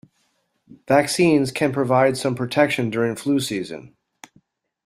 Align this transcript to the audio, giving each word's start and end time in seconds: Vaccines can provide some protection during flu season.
Vaccines 0.87 1.51
can 1.51 1.71
provide 1.71 2.17
some 2.17 2.33
protection 2.33 2.89
during 2.89 3.15
flu 3.15 3.39
season. 3.39 3.95